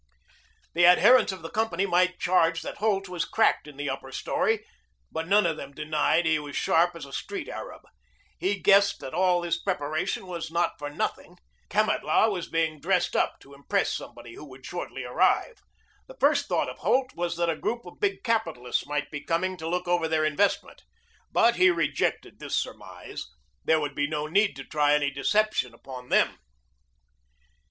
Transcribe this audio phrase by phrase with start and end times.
[0.73, 4.65] The adherents of the company might charge that Holt was cracked in the upper story,
[5.11, 7.83] but none of them denied he was sharp as a street Arab.
[8.39, 11.37] He guessed that all this preparation was not for nothing.
[11.69, 15.59] Kamatlah was being dressed up to impress somebody who would shortly arrive.
[16.07, 19.55] The first thought of Holt was that a group of big capitalists might be coming
[19.57, 20.81] to look over their investment.
[21.31, 23.27] But he rejected this surmise.
[23.65, 26.39] There would be no need to try any deception upon them.